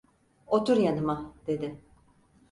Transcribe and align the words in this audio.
Otur 0.47 0.77
yanıma!" 0.77 1.33
dedi. 1.47 1.79